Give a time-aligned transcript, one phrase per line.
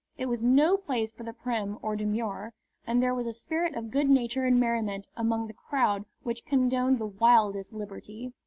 [0.17, 2.53] It was no place for the prim or demure,
[2.87, 6.97] and there was a spirit of good nature and merriment among the crowd which condoned
[6.97, 8.33] the wildest liberty.